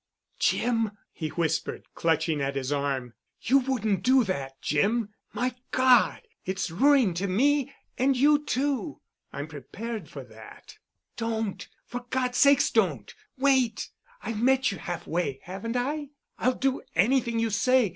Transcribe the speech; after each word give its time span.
"Jim!" 0.39 0.93
he 1.11 1.27
whispered, 1.29 1.85
clutching 1.93 2.41
at 2.41 2.55
his 2.55 2.71
arm. 2.71 3.13
"You 3.39 3.59
wouldn't 3.59 4.01
do 4.01 4.23
that, 4.23 4.59
Jim. 4.59 5.09
My 5.31 5.53
God! 5.69 6.21
It's 6.43 6.71
ruin 6.71 7.13
to 7.13 7.27
me—and 7.27 8.17
you 8.17 8.43
too." 8.43 8.99
"I'm 9.31 9.45
prepared 9.45 10.09
for 10.09 10.23
that——" 10.23 10.75
"Don't, 11.17 11.67
for 11.85 12.05
God's 12.09 12.39
sake 12.39 12.63
don't! 12.73 13.13
Wait. 13.37 13.91
I've 14.23 14.41
met 14.41 14.71
you 14.71 14.79
half 14.79 15.05
way, 15.05 15.39
haven't 15.43 15.75
I? 15.75 16.09
I'll 16.39 16.55
do 16.55 16.81
anything 16.95 17.37
you 17.37 17.51
say. 17.51 17.89